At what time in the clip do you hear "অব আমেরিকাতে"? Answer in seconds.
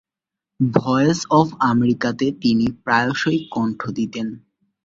1.31-2.25